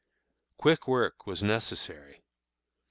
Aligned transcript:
Quick 0.57 0.87
work 0.87 1.27
was 1.27 1.43
necessary. 1.43 2.23